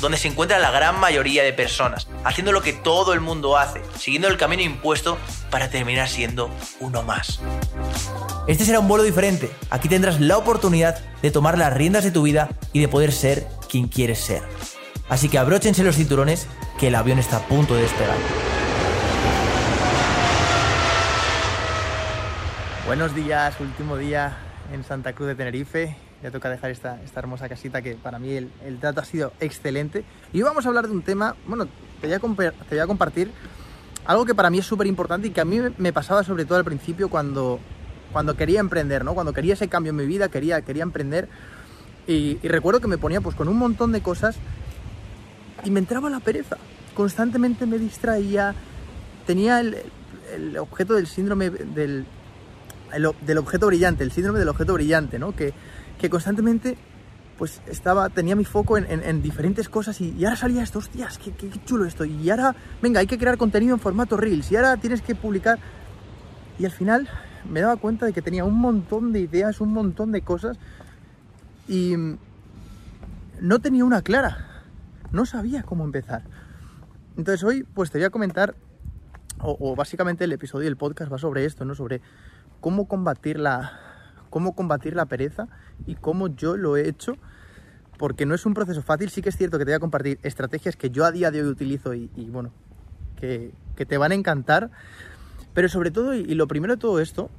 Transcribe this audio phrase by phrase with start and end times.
[0.00, 3.82] donde se encuentra la gran mayoría de personas, haciendo lo que todo el mundo hace,
[3.98, 5.18] siguiendo el camino impuesto
[5.50, 7.40] para terminar siendo uno más.
[8.46, 9.50] Este será un vuelo diferente.
[9.70, 13.46] Aquí tendrás la oportunidad de tomar las riendas de tu vida y de poder ser
[13.68, 14.42] quien quieres ser.
[15.08, 16.46] Así que abróchense los cinturones
[16.78, 18.16] que el avión está a punto de despegar.
[22.86, 24.38] Buenos días, último día
[24.72, 28.32] en Santa Cruz de Tenerife ya toca dejar esta, esta hermosa casita que para mí
[28.32, 30.04] el, el, trato ha sido excelente.
[30.32, 31.66] Y hoy vamos a hablar de un tema, bueno,
[32.00, 33.30] te voy a, te voy a compartir
[34.04, 36.58] algo que para mí es súper importante y que a mí me pasaba sobre todo
[36.58, 37.60] al principio cuando,
[38.12, 39.14] cuando quería emprender, ¿no?
[39.14, 41.28] Cuando quería ese cambio en mi vida, quería, quería emprender.
[42.06, 44.36] Y, y recuerdo que me ponía pues con un montón de cosas
[45.62, 46.56] y me entraba la pereza.
[46.94, 48.54] Constantemente me distraía,
[49.26, 49.76] tenía el,
[50.34, 52.06] el objeto del síndrome del,
[52.94, 55.36] el, del objeto brillante, el síndrome del objeto brillante, ¿no?
[55.36, 55.52] Que,
[55.98, 56.76] que constantemente
[57.38, 61.18] pues estaba, tenía mi foco en, en, en diferentes cosas y, ahora salía esto, hostias,
[61.18, 61.32] qué,
[61.64, 62.04] chulo esto.
[62.04, 65.58] Y ahora, venga, hay que crear contenido en formato Reels y ahora tienes que publicar.
[66.58, 67.08] Y al final
[67.48, 70.58] me daba cuenta de que tenía un montón de ideas, un montón de cosas
[71.68, 71.94] y
[73.40, 74.64] no tenía una clara.
[75.12, 76.24] No sabía cómo empezar.
[77.16, 78.56] Entonces hoy pues te voy a comentar,
[79.40, 81.76] o, o básicamente el episodio del podcast va sobre esto, ¿no?
[81.76, 82.00] Sobre
[82.60, 83.87] cómo combatir la,
[84.28, 85.48] cómo combatir la pereza
[85.86, 87.16] y cómo yo lo he hecho,
[87.98, 90.18] porque no es un proceso fácil, sí que es cierto que te voy a compartir
[90.22, 92.52] estrategias que yo a día de hoy utilizo y, bueno,
[93.16, 94.70] que, te van a encantar,
[95.54, 97.30] pero sobre todo, y, lo primero de todo esto,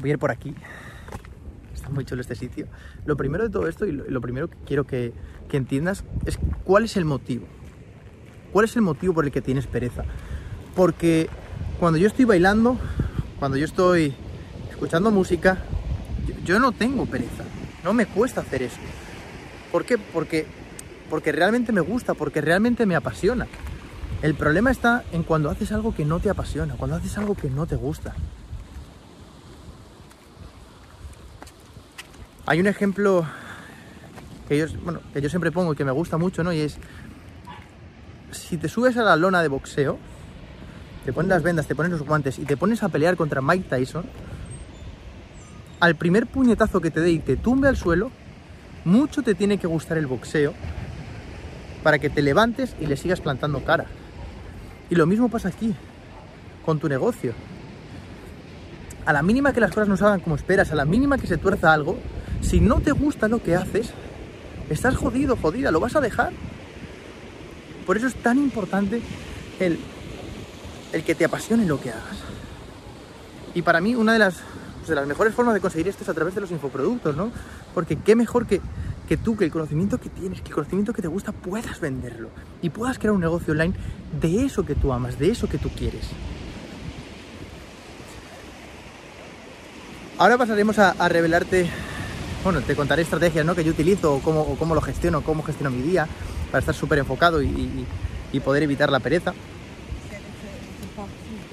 [0.00, 0.54] voy a ir por aquí,
[1.74, 2.66] está muy chulo este sitio,
[3.06, 5.12] lo primero de todo esto y lo, primero que quiero que
[5.52, 7.46] entiendas es cuál es el motivo,
[8.52, 10.04] cuál es el motivo por el que tienes pereza,
[10.76, 11.28] porque
[11.80, 12.78] cuando yo estoy bailando,
[13.38, 14.14] cuando yo estoy
[14.80, 15.58] escuchando música,
[16.42, 17.44] yo, no tengo pereza,
[17.84, 18.78] no me cuesta hacer eso.
[19.70, 19.98] ¿Por qué?
[19.98, 20.46] Porque,
[21.10, 23.46] porque realmente me gusta, porque realmente me apasiona.
[24.22, 27.50] El problema está en cuando haces algo que no te apasiona, cuando haces algo que
[27.50, 28.14] no te gusta.
[32.46, 33.26] Hay un ejemplo
[34.48, 34.66] que
[35.20, 36.54] yo siempre pongo y que me gusta mucho, ¿no?
[36.54, 36.78] Y es,
[38.30, 39.98] si te subes a la lona de boxeo,
[41.04, 43.68] te pones las vendas, te pones los guantes y te pones a pelear contra Mike
[43.68, 44.06] Tyson,
[45.80, 48.10] al primer puñetazo que te dé y te tumbe al suelo,
[48.84, 50.54] mucho te tiene que gustar el boxeo
[51.82, 53.86] para que te levantes y le sigas plantando cara.
[54.90, 55.74] Y lo mismo pasa aquí,
[56.64, 57.32] con tu negocio.
[59.06, 61.38] A la mínima que las cosas no salgan como esperas, a la mínima que se
[61.38, 61.98] tuerza algo,
[62.42, 63.90] si no te gusta lo que haces,
[64.68, 66.32] estás jodido, jodida, lo vas a dejar.
[67.86, 69.00] Por eso es tan importante
[69.58, 69.78] el,
[70.92, 72.18] el que te apasione lo que hagas.
[73.54, 74.42] Y para mí una de las
[74.90, 77.32] de las mejores formas de conseguir esto es a través de los infoproductos, ¿no?
[77.72, 78.60] Porque qué mejor que,
[79.08, 82.28] que tú, que el conocimiento que tienes, que el conocimiento que te gusta, puedas venderlo
[82.60, 83.74] y puedas crear un negocio online
[84.20, 86.04] de eso que tú amas, de eso que tú quieres.
[90.18, 91.70] Ahora pasaremos a, revelarte,
[92.44, 93.54] bueno, te contaré estrategias ¿no?
[93.54, 96.06] que yo utilizo, o cómo, cómo lo gestiono, cómo gestiono mi día,
[96.50, 99.32] para estar súper enfocado y poder evitar la pereza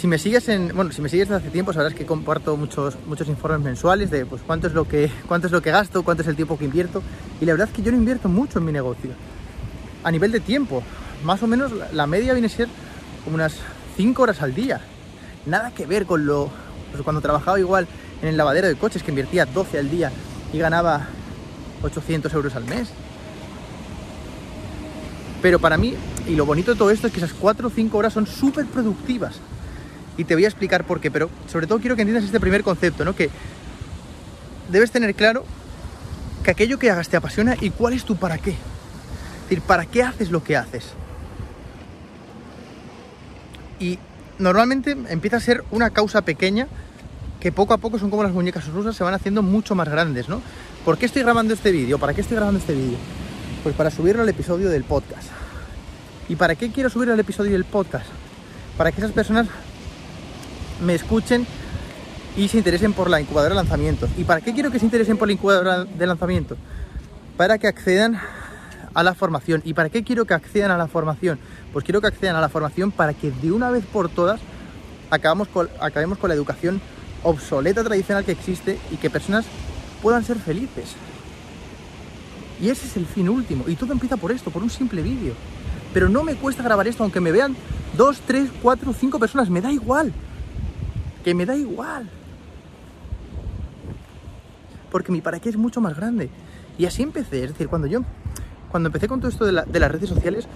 [0.00, 2.96] si me sigues en, bueno, si me sigues desde hace tiempo sabrás que comparto muchos,
[3.04, 6.22] muchos informes mensuales de pues cuánto es lo que cuánto es lo que gasto, cuánto
[6.22, 7.02] es el tiempo que invierto
[7.38, 9.10] y la verdad es que yo no invierto mucho en mi negocio.
[10.02, 10.82] A nivel de tiempo,
[11.22, 12.68] más o menos la media viene a ser
[13.24, 13.56] como unas
[13.98, 14.80] 5 horas al día.
[15.44, 16.48] Nada que ver con lo
[16.92, 17.86] pues cuando trabajaba igual
[18.22, 20.10] en el lavadero de coches que invertía 12 al día
[20.50, 21.08] y ganaba
[21.82, 22.88] 800 euros al mes.
[25.42, 25.94] Pero para mí,
[26.26, 28.64] y lo bonito de todo esto es que esas 4 o 5 horas son súper
[28.64, 29.40] productivas
[30.20, 32.62] y te voy a explicar por qué, pero sobre todo quiero que entiendas este primer
[32.62, 33.16] concepto, ¿no?
[33.16, 33.30] Que
[34.70, 35.46] debes tener claro
[36.44, 38.50] que aquello que hagas te apasiona y cuál es tu para qué.
[38.50, 40.92] Es decir, ¿para qué haces lo que haces?
[43.78, 43.98] Y
[44.38, 46.68] normalmente empieza a ser una causa pequeña
[47.40, 50.28] que poco a poco son como las muñecas rusas, se van haciendo mucho más grandes,
[50.28, 50.42] ¿no?
[50.84, 51.98] ¿Por qué estoy grabando este vídeo?
[51.98, 52.98] ¿Para qué estoy grabando este vídeo?
[53.62, 55.28] Pues para subirlo al episodio del podcast.
[56.28, 58.06] ¿Y para qué quiero subirlo al episodio del podcast?
[58.76, 59.46] Para que esas personas
[60.84, 61.46] me escuchen
[62.36, 64.10] y se interesen por la incubadora de lanzamientos.
[64.16, 66.58] ¿Y para qué quiero que se interesen por la incubadora de lanzamientos?
[67.36, 68.18] Para que accedan
[68.94, 69.62] a la formación.
[69.64, 71.38] ¿Y para qué quiero que accedan a la formación?
[71.72, 74.40] Pues quiero que accedan a la formación para que de una vez por todas
[75.52, 76.80] con, acabemos con la educación
[77.22, 79.44] obsoleta tradicional que existe y que personas
[80.02, 80.94] puedan ser felices.
[82.60, 83.64] Y ese es el fin último.
[83.66, 85.34] Y todo empieza por esto, por un simple vídeo.
[85.92, 87.56] Pero no me cuesta grabar esto, aunque me vean
[87.96, 89.50] dos, tres, cuatro, cinco personas.
[89.50, 90.12] Me da igual.
[91.24, 92.08] Que me da igual.
[94.90, 96.30] Porque mi para qué es mucho más grande.
[96.78, 97.44] Y así empecé.
[97.44, 98.00] Es decir, cuando yo,
[98.70, 100.46] cuando empecé con todo esto de, las redes sociales,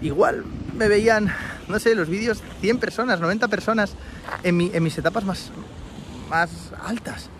[0.00, 0.44] igual
[0.76, 1.32] me veían,
[1.68, 3.94] no sé, los vídeos 100 personas, 90 personas
[4.42, 5.50] en, mi, en mis etapas más,
[6.28, 7.30] más altas.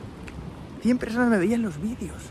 [0.82, 2.22] 100 personas me veían los vídeos.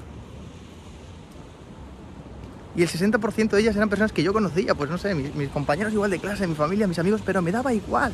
[2.76, 5.94] Y el 60% de ellas eran personas que yo conocía, pues no sé, mis, compañeros
[5.94, 8.12] igual de clase, mi familia, mis amigos, pero me daba igual.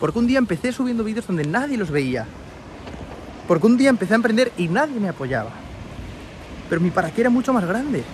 [0.00, 2.26] Porque un día empecé subiendo vídeos donde nadie los veía.
[3.46, 5.50] Porque un día empecé a emprender y nadie me apoyaba.
[6.68, 8.04] Pero mi para qué era mucho más grande.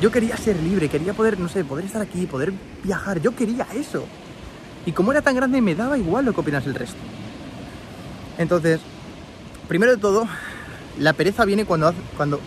[0.00, 2.52] Yo quería ser libre, quería poder, no sé, poder estar aquí, poder
[2.82, 3.20] viajar.
[3.20, 4.04] Yo quería eso.
[4.86, 6.98] Y como era tan grande, me daba igual lo que opinas el resto.
[8.38, 8.80] Entonces,
[9.66, 10.26] primero de todo,
[10.98, 12.40] la pereza viene cuando, cuando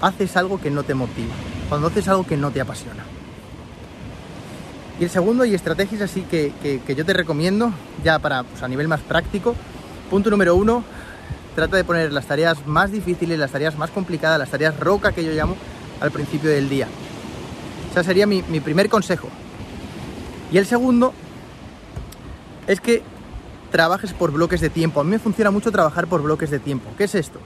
[0.00, 1.32] haces algo que no te motiva,
[1.68, 3.02] cuando haces algo que no te apasiona.
[5.00, 7.72] Y el segundo, y estrategias así que, que, yo te recomiendo,
[8.04, 9.56] ya para pues, a nivel más práctico,
[10.10, 10.84] punto número uno,
[11.54, 15.24] trata de poner las tareas más difíciles, las tareas más complicadas, las tareas roca que
[15.24, 15.56] yo llamo,
[16.02, 16.86] al principio del día.
[17.90, 19.28] O sea, sería mi, mi primer consejo.
[20.52, 21.14] Y el segundo
[22.66, 23.02] es que
[23.70, 25.00] trabajes por bloques de tiempo.
[25.00, 26.90] A mí me funciona mucho trabajar por bloques de tiempo.
[26.98, 27.40] ¿Qué es esto?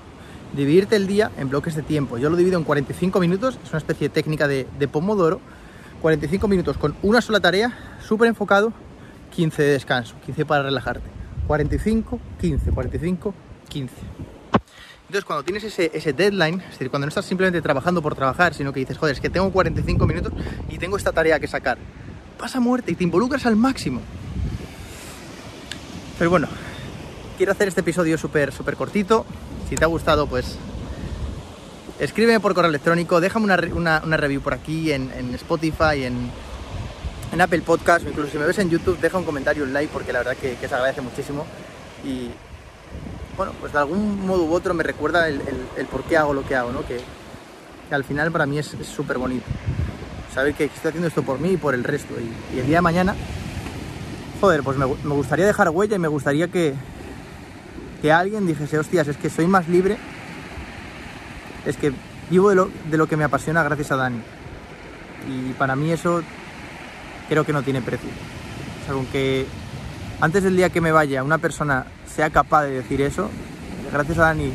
[0.54, 2.18] Dividirte el día en bloques de tiempo.
[2.18, 5.40] Yo lo divido en 45 minutos, es una especie de técnica de Pomodoro.
[6.04, 8.74] 45 minutos con una sola tarea, súper enfocado,
[9.34, 11.08] 15 de descanso, 15 para relajarte.
[11.46, 13.34] 45, 15, 45,
[13.70, 13.94] 15.
[15.00, 18.52] Entonces, cuando tienes ese, ese, deadline, es decir, cuando no estás simplemente trabajando por trabajar,
[18.52, 20.34] sino que dices, joder, es que tengo 45 minutos
[20.68, 21.78] y tengo esta tarea que sacar,
[22.38, 24.02] pasa muerte y te involucras al máximo.
[26.18, 26.48] Pero bueno,
[27.38, 29.24] quiero hacer este episodio súper, súper cortito.
[29.70, 30.58] Si te ha gustado, pues
[31.98, 36.30] escríbeme por correo electrónico, déjame una, una, review por aquí en, en Spotify, en,
[37.32, 40.12] en, Apple Podcast, incluso si me ves en YouTube, deja un comentario, un like, porque
[40.12, 41.46] la verdad que, que se agradece muchísimo.
[42.04, 42.30] Y
[43.36, 45.40] bueno, pues de algún modo u otro me recuerda el,
[45.76, 46.86] el, por qué hago lo que hago, ¿no?
[46.86, 46.98] Que,
[47.88, 49.46] que al final para mí es súper bonito.
[50.32, 52.14] Saber que estoy haciendo esto por mí y por el resto.
[52.18, 53.14] Y, y el día de mañana,
[54.40, 56.74] joder, pues me, me, gustaría dejar huella y me gustaría que,
[58.02, 59.96] que alguien dijese, hostias, es que soy más libre,
[61.66, 61.92] es que
[62.30, 64.20] vivo de lo, de lo que me apasiona gracias a Dani.
[65.28, 66.22] Y para mí eso
[67.28, 68.08] creo que no tiene precio.
[68.82, 69.46] O sea, aunque
[70.20, 73.30] antes del día que me vaya una persona sea capaz de decir eso,
[73.92, 74.52] gracias a Dani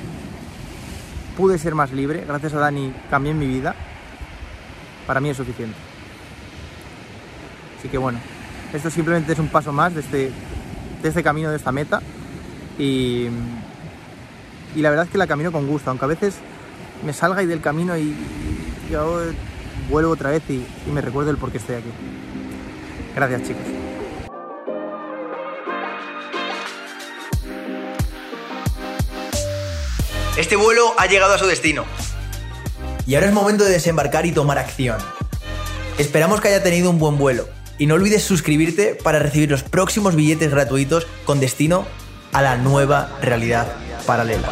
[1.37, 3.75] pude ser más libre, gracias a Dani cambié mi vida,
[5.07, 5.77] para mí es suficiente.
[7.77, 8.19] Así que bueno,
[8.73, 10.31] esto simplemente es un paso más de este,
[11.01, 12.01] de este camino, de esta meta.
[12.77, 13.27] Y,
[14.75, 16.35] y, la verdad es que la camino con gusto, aunque a veces
[17.03, 19.21] me salga ahí del camino y, y yo
[19.89, 21.89] vuelvo otra vez y, y me recuerdo el por qué estoy aquí.
[23.15, 23.63] Gracias chicos.
[30.37, 31.83] Este vuelo ha llegado a su destino.
[33.05, 34.97] Y ahora es momento de desembarcar y tomar acción.
[35.97, 37.49] Esperamos que haya tenido un buen vuelo.
[37.77, 41.85] Y no olvides suscribirte para recibir los próximos billetes gratuitos con destino
[42.31, 43.67] a la nueva realidad
[44.05, 44.47] paralela.